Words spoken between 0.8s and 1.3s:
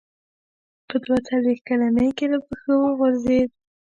په دوه